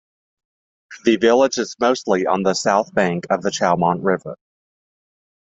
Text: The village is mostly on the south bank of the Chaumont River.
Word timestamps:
The 1.05 1.17
village 1.17 1.59
is 1.59 1.75
mostly 1.79 2.25
on 2.25 2.41
the 2.41 2.55
south 2.55 2.91
bank 2.91 3.27
of 3.29 3.43
the 3.43 3.51
Chaumont 3.51 4.01
River. 4.01 4.35